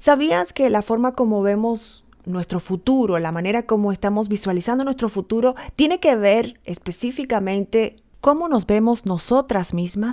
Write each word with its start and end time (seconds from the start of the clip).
¿Sabías 0.00 0.54
que 0.54 0.70
la 0.70 0.80
forma 0.80 1.12
como 1.12 1.42
vemos 1.42 2.04
nuestro 2.24 2.58
futuro, 2.58 3.18
la 3.18 3.32
manera 3.32 3.64
como 3.64 3.92
estamos 3.92 4.28
visualizando 4.28 4.82
nuestro 4.82 5.10
futuro, 5.10 5.56
tiene 5.76 6.00
que 6.00 6.16
ver 6.16 6.58
específicamente 6.64 7.96
cómo 8.22 8.48
nos 8.48 8.64
vemos 8.64 9.04
nosotras 9.04 9.74
mismas? 9.74 10.12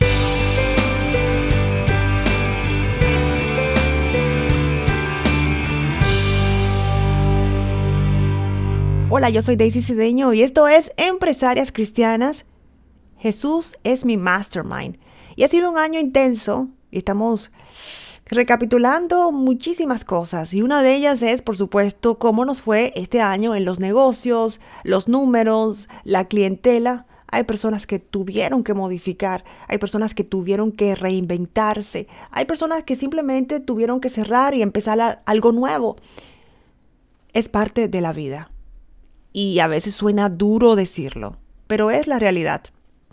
Hola, 9.09 9.29
yo 9.29 9.41
soy 9.41 9.55
Daisy 9.55 9.81
Cedeño 9.81 10.33
y 10.33 10.41
esto 10.41 10.67
es 10.67 10.91
Empresarias 10.97 11.71
Cristianas. 11.71 12.43
Jesús 13.19 13.77
es 13.85 14.03
mi 14.03 14.17
mastermind. 14.17 14.97
Y 15.37 15.43
ha 15.43 15.47
sido 15.47 15.71
un 15.71 15.77
año 15.77 15.97
intenso 15.97 16.67
y 16.91 16.97
estamos 16.97 17.51
recapitulando 18.29 19.31
muchísimas 19.31 20.03
cosas 20.03 20.53
y 20.53 20.61
una 20.61 20.81
de 20.81 20.95
ellas 20.95 21.21
es, 21.21 21.41
por 21.41 21.57
supuesto, 21.57 22.19
cómo 22.19 22.45
nos 22.45 22.61
fue 22.61 22.91
este 22.95 23.21
año 23.21 23.55
en 23.55 23.65
los 23.65 23.79
negocios, 23.79 24.59
los 24.83 25.07
números, 25.07 25.87
la 26.03 26.25
clientela. 26.25 27.05
Hay 27.29 27.43
personas 27.43 27.87
que 27.87 27.99
tuvieron 27.99 28.63
que 28.63 28.73
modificar, 28.73 29.43
hay 29.67 29.77
personas 29.77 30.13
que 30.13 30.23
tuvieron 30.23 30.71
que 30.71 30.95
reinventarse, 30.95 32.07
hay 32.31 32.45
personas 32.45 32.83
que 32.83 32.95
simplemente 32.95 33.59
tuvieron 33.59 33.99
que 33.99 34.09
cerrar 34.09 34.53
y 34.53 34.61
empezar 34.61 35.21
algo 35.25 35.51
nuevo. 35.51 35.97
Es 37.33 37.49
parte 37.49 37.87
de 37.87 38.01
la 38.01 38.13
vida 38.13 38.51
y 39.33 39.59
a 39.59 39.67
veces 39.67 39.93
suena 39.93 40.29
duro 40.29 40.75
decirlo, 40.75 41.37
pero 41.67 41.91
es 41.91 42.07
la 42.07 42.19
realidad. 42.19 42.63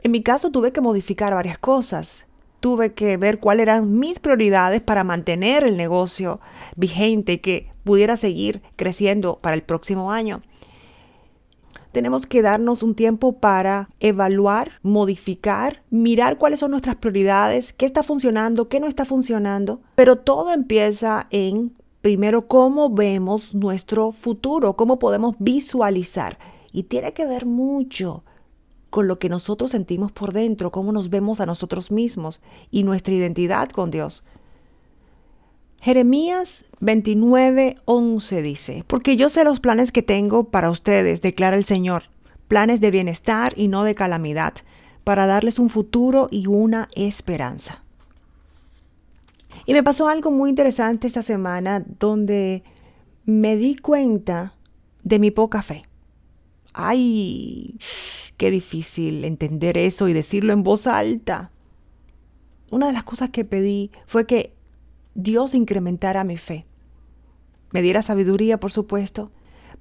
En 0.02 0.12
mi 0.12 0.22
caso 0.22 0.50
tuve 0.50 0.72
que 0.72 0.80
modificar 0.80 1.34
varias 1.34 1.58
cosas. 1.58 2.26
Tuve 2.64 2.94
que 2.94 3.18
ver 3.18 3.40
cuáles 3.40 3.64
eran 3.64 3.98
mis 3.98 4.20
prioridades 4.20 4.80
para 4.80 5.04
mantener 5.04 5.64
el 5.64 5.76
negocio 5.76 6.40
vigente 6.76 7.42
que 7.42 7.70
pudiera 7.84 8.16
seguir 8.16 8.62
creciendo 8.76 9.38
para 9.42 9.54
el 9.54 9.62
próximo 9.62 10.10
año. 10.10 10.40
Tenemos 11.92 12.24
que 12.26 12.40
darnos 12.40 12.82
un 12.82 12.94
tiempo 12.94 13.38
para 13.38 13.90
evaluar, 14.00 14.70
modificar, 14.80 15.82
mirar 15.90 16.38
cuáles 16.38 16.60
son 16.60 16.70
nuestras 16.70 16.96
prioridades, 16.96 17.74
qué 17.74 17.84
está 17.84 18.02
funcionando, 18.02 18.70
qué 18.70 18.80
no 18.80 18.86
está 18.86 19.04
funcionando. 19.04 19.82
Pero 19.94 20.16
todo 20.16 20.50
empieza 20.50 21.26
en 21.28 21.76
primero 22.00 22.48
cómo 22.48 22.88
vemos 22.88 23.54
nuestro 23.54 24.10
futuro, 24.10 24.74
cómo 24.74 24.98
podemos 24.98 25.34
visualizar. 25.38 26.38
Y 26.72 26.84
tiene 26.84 27.12
que 27.12 27.26
ver 27.26 27.44
mucho 27.44 28.24
con 28.94 29.08
lo 29.08 29.18
que 29.18 29.28
nosotros 29.28 29.72
sentimos 29.72 30.12
por 30.12 30.32
dentro, 30.32 30.70
cómo 30.70 30.92
nos 30.92 31.10
vemos 31.10 31.40
a 31.40 31.46
nosotros 31.46 31.90
mismos 31.90 32.40
y 32.70 32.84
nuestra 32.84 33.12
identidad 33.12 33.68
con 33.70 33.90
Dios. 33.90 34.22
Jeremías 35.80 36.64
29, 36.78 37.74
11 37.86 38.42
dice, 38.42 38.84
porque 38.86 39.16
yo 39.16 39.30
sé 39.30 39.42
los 39.42 39.58
planes 39.58 39.90
que 39.90 40.04
tengo 40.04 40.44
para 40.44 40.70
ustedes, 40.70 41.22
declara 41.22 41.56
el 41.56 41.64
Señor, 41.64 42.04
planes 42.46 42.80
de 42.80 42.92
bienestar 42.92 43.52
y 43.56 43.66
no 43.66 43.82
de 43.82 43.96
calamidad, 43.96 44.54
para 45.02 45.26
darles 45.26 45.58
un 45.58 45.70
futuro 45.70 46.28
y 46.30 46.46
una 46.46 46.88
esperanza. 46.94 47.82
Y 49.66 49.72
me 49.72 49.82
pasó 49.82 50.08
algo 50.08 50.30
muy 50.30 50.50
interesante 50.50 51.08
esta 51.08 51.24
semana 51.24 51.84
donde 51.98 52.62
me 53.24 53.56
di 53.56 53.74
cuenta 53.74 54.54
de 55.02 55.18
mi 55.18 55.32
poca 55.32 55.62
fe. 55.62 55.82
Ay, 56.74 57.76
qué 58.36 58.50
difícil 58.50 59.24
entender 59.24 59.78
eso 59.78 60.08
y 60.08 60.12
decirlo 60.12 60.52
en 60.52 60.62
voz 60.62 60.86
alta. 60.86 61.50
Una 62.70 62.86
de 62.86 62.92
las 62.92 63.04
cosas 63.04 63.30
que 63.30 63.44
pedí 63.44 63.90
fue 64.06 64.26
que 64.26 64.54
Dios 65.14 65.54
incrementara 65.54 66.24
mi 66.24 66.36
fe. 66.36 66.66
Me 67.70 67.82
diera 67.82 68.02
sabiduría, 68.02 68.58
por 68.58 68.72
supuesto. 68.72 69.30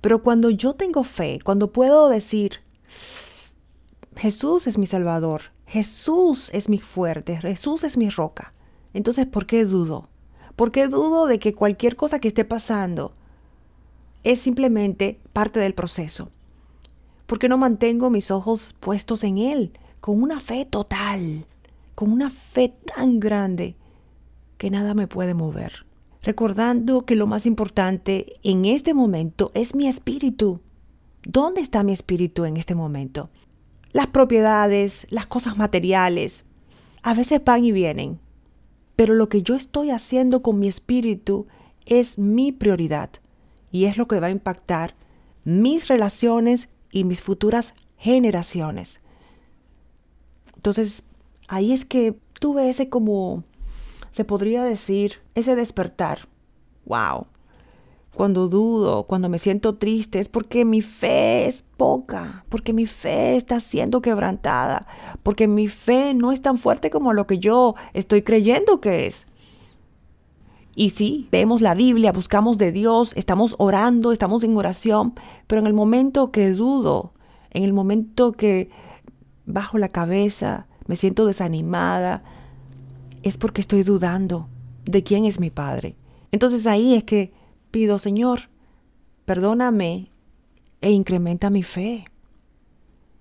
Pero 0.01 0.21
cuando 0.21 0.49
yo 0.49 0.73
tengo 0.73 1.03
fe, 1.03 1.39
cuando 1.43 1.71
puedo 1.71 2.09
decir, 2.09 2.59
Jesús 4.15 4.67
es 4.67 4.77
mi 4.77 4.85
Salvador, 4.85 5.53
Jesús 5.65 6.49
es 6.53 6.69
mi 6.69 6.79
fuerte, 6.79 7.37
Jesús 7.37 7.83
es 7.83 7.97
mi 7.97 8.09
roca, 8.09 8.53
entonces, 8.93 9.25
¿por 9.25 9.45
qué 9.45 9.65
dudo? 9.65 10.09
¿Por 10.55 10.71
qué 10.71 10.87
dudo 10.87 11.25
de 11.25 11.39
que 11.39 11.55
cualquier 11.55 11.95
cosa 11.95 12.19
que 12.19 12.27
esté 12.27 12.45
pasando 12.45 13.13
es 14.23 14.39
simplemente 14.39 15.19
parte 15.33 15.59
del 15.59 15.73
proceso? 15.73 16.29
¿Por 17.25 17.39
qué 17.39 17.47
no 17.47 17.57
mantengo 17.57 18.09
mis 18.09 18.31
ojos 18.31 18.75
puestos 18.79 19.23
en 19.23 19.37
Él 19.37 19.71
con 20.01 20.21
una 20.21 20.39
fe 20.39 20.65
total, 20.65 21.45
con 21.95 22.11
una 22.11 22.29
fe 22.29 22.75
tan 22.95 23.19
grande 23.19 23.75
que 24.57 24.69
nada 24.69 24.93
me 24.93 25.07
puede 25.07 25.33
mover? 25.33 25.85
Recordando 26.21 27.05
que 27.05 27.15
lo 27.15 27.27
más 27.27 27.45
importante 27.45 28.39
en 28.43 28.65
este 28.65 28.93
momento 28.93 29.51
es 29.53 29.75
mi 29.75 29.87
espíritu. 29.87 30.61
¿Dónde 31.23 31.61
está 31.61 31.83
mi 31.83 31.93
espíritu 31.93 32.45
en 32.45 32.57
este 32.57 32.75
momento? 32.75 33.29
Las 33.91 34.07
propiedades, 34.07 35.05
las 35.09 35.27
cosas 35.27 35.57
materiales, 35.57 36.45
a 37.03 37.13
veces 37.13 37.43
van 37.43 37.63
y 37.63 37.71
vienen, 37.71 38.19
pero 38.95 39.13
lo 39.13 39.29
que 39.29 39.41
yo 39.41 39.55
estoy 39.55 39.91
haciendo 39.91 40.41
con 40.41 40.59
mi 40.59 40.67
espíritu 40.67 41.47
es 41.85 42.17
mi 42.17 42.51
prioridad 42.51 43.09
y 43.71 43.85
es 43.85 43.97
lo 43.97 44.07
que 44.07 44.19
va 44.19 44.27
a 44.27 44.31
impactar 44.31 44.95
mis 45.43 45.87
relaciones 45.87 46.69
y 46.93 47.03
mis 47.03 47.21
futuras 47.21 47.73
generaciones. 47.97 49.01
Entonces, 50.55 51.05
ahí 51.47 51.73
es 51.73 51.83
que 51.83 52.15
tuve 52.39 52.69
ese 52.69 52.87
como, 52.87 53.43
se 54.11 54.23
podría 54.23 54.63
decir, 54.63 55.19
ese 55.35 55.55
despertar. 55.55 56.27
¡Wow! 56.85 57.25
Cuando 58.13 58.47
dudo, 58.47 59.03
cuando 59.03 59.27
me 59.27 59.39
siento 59.39 59.75
triste, 59.75 60.19
es 60.19 60.29
porque 60.29 60.65
mi 60.65 60.83
fe 60.83 61.47
es 61.47 61.63
poca, 61.77 62.45
porque 62.47 62.71
mi 62.71 62.85
fe 62.85 63.35
está 63.37 63.59
siendo 63.59 64.03
quebrantada, 64.03 64.85
porque 65.23 65.47
mi 65.47 65.67
fe 65.67 66.13
no 66.13 66.31
es 66.31 66.43
tan 66.43 66.59
fuerte 66.59 66.91
como 66.91 67.13
lo 67.13 67.25
que 67.25 67.39
yo 67.39 67.73
estoy 67.93 68.21
creyendo 68.21 68.79
que 68.81 69.07
es. 69.07 69.25
Y 70.75 70.89
sí, 70.89 71.27
vemos 71.31 71.61
la 71.61 71.75
Biblia, 71.75 72.11
buscamos 72.11 72.57
de 72.57 72.71
Dios, 72.71 73.13
estamos 73.15 73.55
orando, 73.59 74.11
estamos 74.11 74.43
en 74.43 74.57
oración, 74.57 75.13
pero 75.45 75.61
en 75.61 75.67
el 75.67 75.73
momento 75.73 76.31
que 76.31 76.49
dudo, 76.51 77.13
en 77.51 77.63
el 77.63 77.73
momento 77.73 78.31
que 78.31 78.69
bajo 79.45 79.77
la 79.77 79.89
cabeza, 79.89 80.67
me 80.87 80.95
siento 80.95 81.25
desanimada, 81.25 82.23
es 83.21 83.37
porque 83.37 83.61
estoy 83.61 83.83
dudando 83.83 84.49
de 84.85 85.03
quién 85.03 85.25
es 85.25 85.39
mi 85.39 85.49
Padre. 85.49 85.95
Entonces 86.31 86.65
ahí 86.65 86.95
es 86.95 87.03
que 87.03 87.31
pido, 87.71 87.99
Señor, 87.99 88.49
perdóname 89.25 90.09
e 90.81 90.91
incrementa 90.91 91.49
mi 91.49 91.63
fe. 91.63 92.05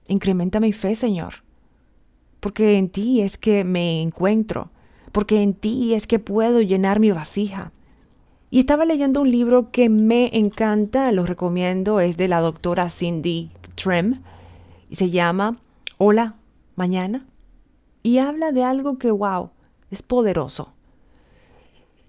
Incrementa 0.09 0.59
mi 0.59 0.73
fe, 0.73 0.97
Señor. 0.97 1.45
Porque 2.41 2.77
en 2.79 2.89
ti 2.89 3.21
es 3.21 3.39
que 3.39 3.63
me 3.63 4.03
encuentro, 4.03 4.72
porque 5.13 5.43
en 5.43 5.55
ti 5.55 5.95
es 5.95 6.07
que 6.07 6.19
puedo 6.19 6.61
llenar 6.61 6.99
mi 6.99 7.11
vasija. 7.11 7.73
Y 8.51 8.59
estaba 8.59 8.85
leyendo 8.85 9.23
un 9.23 9.31
libro 9.31 9.71
que 9.71 9.89
me 9.89 10.37
encanta, 10.37 11.13
lo 11.13 11.25
recomiendo, 11.25 12.01
es 12.01 12.17
de 12.17 12.29
la 12.29 12.41
doctora 12.41 12.91
Cindy 12.91 13.51
Trim, 13.77 14.23
y 14.91 14.97
se 14.97 15.11
llama 15.11 15.59
Hola, 15.97 16.37
mañana. 16.75 17.27
Y 18.03 18.19
habla 18.19 18.53
de 18.53 18.65
algo 18.65 18.99
que, 18.99 19.11
wow, 19.11 19.51
es 19.91 20.03
poderoso. 20.03 20.73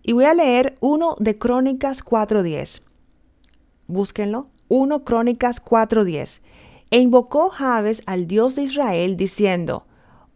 Y 0.01 0.11
voy 0.11 0.25
a 0.25 0.33
leer 0.33 0.75
uno 0.81 1.15
de 1.19 1.37
Crónicas 1.37 2.03
4.10. 2.03 2.81
Búsquenlo. 3.87 4.47
1 4.67 5.03
Crónicas 5.05 5.63
4.10. 5.63 6.41
E 6.91 6.99
invocó 6.99 7.49
Jabes 7.49 8.03
al 8.05 8.27
Dios 8.27 8.55
de 8.55 8.63
Israel 8.63 9.15
diciendo, 9.15 9.85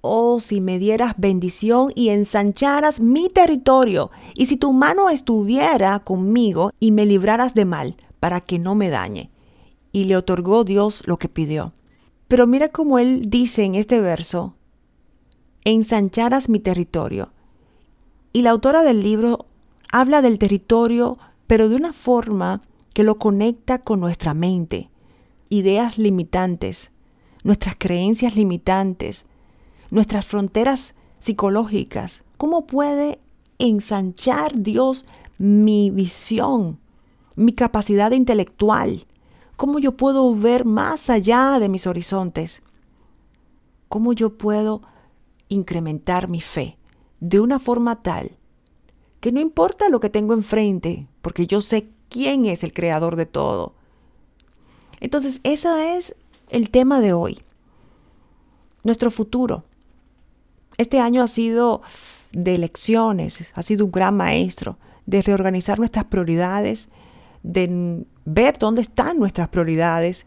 Oh, 0.10 0.40
si 0.40 0.62
me 0.62 0.80
dieras 0.80 1.16
bendición 1.18 1.92
y 1.94 2.10
ensancharas 2.10 3.02
mi 3.02 3.28
territorio, 3.28 4.10
y 4.36 4.46
si 4.46 4.56
tu 4.56 4.72
mano 4.72 5.10
estuviera 5.10 6.00
conmigo 6.00 6.72
y 6.80 6.92
me 6.92 7.06
libraras 7.06 7.54
de 7.54 7.66
mal, 7.66 7.98
para 8.22 8.40
que 8.40 8.58
no 8.58 8.74
me 8.74 8.90
dañe. 8.90 9.32
Y 9.92 10.06
le 10.06 10.16
otorgó 10.16 10.64
Dios 10.64 11.04
lo 11.06 11.18
que 11.18 11.28
pidió. 11.28 11.74
Pero 12.30 12.48
mira 12.48 12.70
cómo 12.70 13.00
él 13.00 13.30
dice 13.30 13.66
en 13.66 13.76
este 13.76 14.00
verso, 14.00 14.56
ensancharas 15.66 16.48
mi 16.48 16.60
territorio. 16.60 17.34
Y 18.32 18.44
la 18.44 18.52
autora 18.52 18.84
del 18.84 19.04
libro 19.04 19.48
habla 19.92 20.22
del 20.22 20.40
territorio, 20.40 21.18
pero 21.48 21.68
de 21.68 21.76
una 21.76 21.92
forma 21.92 22.62
que 22.94 23.04
lo 23.04 23.18
conecta 23.18 23.80
con 23.80 24.00
nuestra 24.00 24.34
mente, 24.34 24.90
ideas 25.50 25.98
limitantes, 25.98 26.92
nuestras 27.44 27.76
creencias 27.78 28.38
limitantes, 28.38 29.26
nuestras 29.90 30.26
fronteras 30.26 30.94
psicológicas. 31.20 32.24
¿Cómo 32.38 32.68
puede 32.68 33.20
ensanchar 33.60 34.62
Dios 34.62 35.06
mi 35.38 35.90
visión, 35.90 36.80
mi 37.36 37.54
capacidad 37.54 38.12
intelectual? 38.12 39.06
¿Cómo 39.56 39.80
yo 39.80 39.98
puedo 39.98 40.36
ver 40.36 40.66
más 40.66 41.10
allá 41.10 41.58
de 41.60 41.70
mis 41.70 41.88
horizontes? 41.88 42.62
¿Cómo 43.90 44.14
yo 44.14 44.38
puedo 44.38 44.82
incrementar 45.50 46.28
mi 46.28 46.42
fe 46.42 46.78
de 47.20 47.40
una 47.40 47.60
forma 47.60 48.02
tal 48.02 48.38
que 49.20 49.32
no 49.32 49.40
importa 49.40 49.90
lo 49.90 50.00
que 50.00 50.10
tengo 50.10 50.34
enfrente, 50.34 51.08
porque 51.22 51.48
yo 51.48 51.62
sé 51.62 51.90
quién 52.10 52.46
es 52.46 52.64
el 52.64 52.74
creador 52.74 53.16
de 53.16 53.26
todo. 53.26 53.74
Entonces, 55.00 55.42
ese 55.44 55.98
es 55.98 56.16
el 56.50 56.70
tema 56.70 57.02
de 57.02 57.14
hoy. 57.14 57.40
Nuestro 58.84 59.12
futuro. 59.12 59.64
Este 60.78 61.00
año 61.00 61.24
ha 61.24 61.28
sido 61.28 61.82
de 62.32 62.56
elecciones, 62.56 63.40
ha 63.54 63.64
sido 63.64 63.86
un 63.86 63.92
gran 63.92 64.16
maestro, 64.16 64.78
de 65.06 65.22
reorganizar 65.22 65.80
nuestras 65.80 66.06
prioridades, 66.06 66.90
de 67.44 68.06
ver 68.26 68.60
dónde 68.60 68.82
están 68.82 69.18
nuestras 69.18 69.48
prioridades 69.48 70.26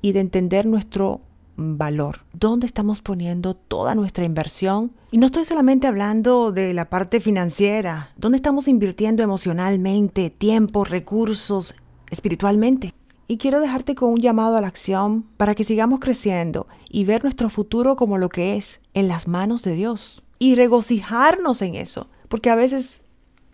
y 0.00 0.12
de 0.12 0.20
entender 0.20 0.64
nuestro 0.64 1.20
valor. 1.56 2.20
¿Dónde 2.32 2.66
estamos 2.66 3.00
poniendo 3.00 3.54
toda 3.54 3.94
nuestra 3.94 4.24
inversión? 4.24 4.92
Y 5.10 5.18
no 5.18 5.26
estoy 5.26 5.44
solamente 5.44 5.86
hablando 5.86 6.52
de 6.52 6.72
la 6.72 6.88
parte 6.88 7.20
financiera. 7.20 8.12
¿Dónde 8.16 8.36
estamos 8.36 8.68
invirtiendo 8.68 9.22
emocionalmente, 9.22 10.30
tiempo, 10.30 10.84
recursos, 10.84 11.74
espiritualmente? 12.10 12.94
Y 13.28 13.38
quiero 13.38 13.60
dejarte 13.60 13.94
con 13.94 14.10
un 14.10 14.20
llamado 14.20 14.56
a 14.56 14.60
la 14.60 14.68
acción 14.68 15.24
para 15.36 15.54
que 15.54 15.64
sigamos 15.64 15.98
creciendo 15.98 16.68
y 16.88 17.04
ver 17.04 17.24
nuestro 17.24 17.50
futuro 17.50 17.96
como 17.96 18.18
lo 18.18 18.28
que 18.28 18.56
es, 18.56 18.80
en 18.94 19.08
las 19.08 19.26
manos 19.26 19.62
de 19.62 19.72
Dios. 19.72 20.22
Y 20.38 20.54
regocijarnos 20.54 21.60
en 21.62 21.74
eso. 21.74 22.08
Porque 22.28 22.50
a 22.50 22.54
veces 22.54 23.02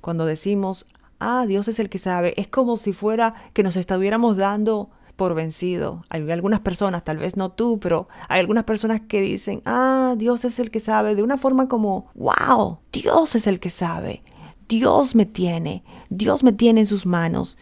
cuando 0.02 0.26
decimos, 0.26 0.86
ah, 1.20 1.46
Dios 1.46 1.68
es 1.68 1.78
el 1.78 1.88
que 1.88 1.98
sabe, 1.98 2.34
es 2.36 2.48
como 2.48 2.76
si 2.76 2.92
fuera 2.92 3.34
que 3.54 3.62
nos 3.62 3.76
estuviéramos 3.76 4.36
dando 4.36 4.90
por 5.16 5.34
vencido. 5.34 6.02
Hay 6.10 6.28
algunas 6.30 6.60
personas, 6.60 7.04
tal 7.04 7.18
vez 7.18 7.36
no 7.36 7.52
tú, 7.52 7.78
pero 7.80 8.08
hay 8.28 8.40
algunas 8.40 8.64
personas 8.64 9.00
que 9.00 9.20
dicen, 9.20 9.62
ah, 9.64 10.16
Dios 10.18 10.44
es 10.44 10.58
el 10.58 10.70
que 10.70 10.80
sabe, 10.80 11.14
de 11.14 11.22
una 11.22 11.38
forma 11.38 11.68
como, 11.68 12.10
wow, 12.14 12.80
Dios 12.92 13.36
es 13.36 13.46
el 13.46 13.60
que 13.60 13.70
sabe. 13.70 14.22
Dios 14.68 15.14
me 15.14 15.26
tiene, 15.26 15.84
Dios 16.10 16.42
me 16.42 16.52
tiene 16.52 16.80
en 16.80 16.86
sus 16.86 17.06
manos. 17.06 17.58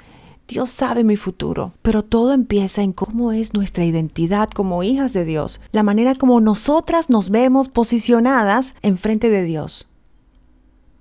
Dios 0.50 0.70
sabe 0.70 1.05
mi 1.05 1.17
futuro, 1.17 1.75
pero 1.81 2.02
todo 2.02 2.32
empieza 2.32 2.82
en 2.82 2.93
cómo 2.93 3.31
es 3.31 3.55
nuestra 3.55 3.85
identidad 3.85 4.49
como 4.50 4.82
hijas 4.82 5.12
de 5.12 5.25
Dios, 5.25 5.61
la 5.70 5.85
manera 5.85 6.17
como 6.17 6.41
nosotras 6.41 7.08
nos 7.08 7.31
vemos 7.31 7.69
posicionadas 7.69 8.75
enfrente 8.82 9.31
de 9.31 9.44
Dios. 9.44 9.88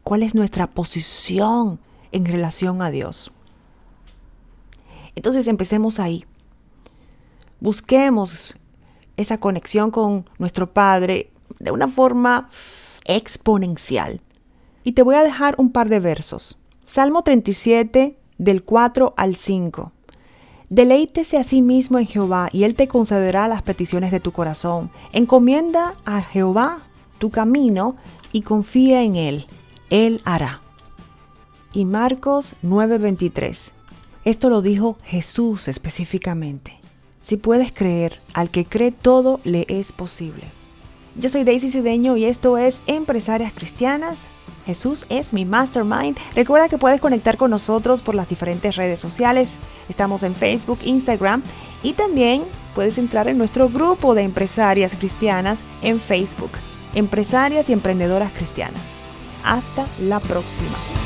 ¿Cuál 0.03 0.21
es 0.21 0.35
nuestra 0.35 0.67
posición 0.67 1.79
en 2.11 2.25
relación 2.25 2.83
a 2.83 2.91
Dios? 2.91 3.31
Entonces 5.15 5.47
empecemos 5.47 5.99
ahí. 5.99 6.25
Busquemos 7.59 8.55
esa 9.17 9.39
conexión 9.39 9.89
con 9.89 10.25
nuestro 10.37 10.73
Padre 10.73 11.31
de 11.57 11.71
una 11.71 11.87
forma 11.87 12.49
exponencial. 13.05 14.21
Y 14.83 14.91
te 14.91 15.01
voy 15.01 15.15
a 15.15 15.23
dejar 15.23 15.55
un 15.57 15.71
par 15.71 15.89
de 15.89 15.99
versos. 15.99 16.55
Salmo 16.83 17.23
37, 17.23 18.19
del 18.39 18.63
4 18.63 19.13
al 19.15 19.35
5. 19.35 19.91
Deleítese 20.69 21.37
a 21.37 21.43
sí 21.43 21.61
mismo 21.61 21.99
en 21.99 22.07
Jehová 22.07 22.49
y 22.51 22.63
Él 22.63 22.73
te 22.73 22.87
concederá 22.87 23.47
las 23.47 23.61
peticiones 23.61 24.11
de 24.11 24.19
tu 24.19 24.31
corazón. 24.31 24.89
Encomienda 25.13 25.95
a 26.05 26.21
Jehová 26.21 26.83
tu 27.19 27.29
camino 27.29 27.95
y 28.31 28.41
confía 28.41 29.03
en 29.03 29.15
Él. 29.15 29.45
Él 29.91 30.21
hará. 30.25 30.61
Y 31.73 31.85
Marcos 31.85 32.55
9:23. 32.63 33.71
Esto 34.25 34.49
lo 34.49 34.61
dijo 34.61 34.97
Jesús 35.03 35.67
específicamente. 35.67 36.79
Si 37.21 37.37
puedes 37.37 37.71
creer, 37.71 38.19
al 38.33 38.49
que 38.49 38.65
cree 38.65 38.91
todo 38.91 39.39
le 39.43 39.65
es 39.69 39.91
posible. 39.91 40.58
Yo 41.15 41.29
soy 41.29 41.43
Daisy 41.43 41.69
Cedeño 41.69 42.17
y 42.17 42.25
esto 42.25 42.57
es 42.57 42.81
Empresarias 42.87 43.51
Cristianas. 43.53 44.19
Jesús 44.65 45.05
es 45.09 45.33
mi 45.33 45.45
mastermind. 45.45 46.17
Recuerda 46.35 46.69
que 46.69 46.77
puedes 46.77 47.01
conectar 47.01 47.37
con 47.37 47.49
nosotros 47.49 48.01
por 48.01 48.13
las 48.13 48.29
diferentes 48.29 48.75
redes 48.75 48.99
sociales. 48.99 49.55
Estamos 49.89 50.23
en 50.23 50.35
Facebook, 50.35 50.79
Instagram 50.83 51.41
y 51.81 51.93
también 51.93 52.43
puedes 52.75 52.97
entrar 52.97 53.27
en 53.27 53.37
nuestro 53.37 53.69
grupo 53.69 54.13
de 54.13 54.21
empresarias 54.21 54.93
cristianas 54.93 55.59
en 55.81 55.99
Facebook. 55.99 56.51
Empresarias 56.93 57.69
y 57.69 57.73
emprendedoras 57.73 58.31
cristianas. 58.31 58.81
Hasta 59.43 59.87
la 60.01 60.19
próxima. 60.19 60.98